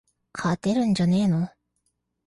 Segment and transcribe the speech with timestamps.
[0.33, 1.47] 勝てるんじゃねーの